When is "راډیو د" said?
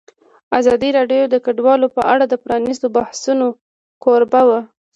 0.97-1.35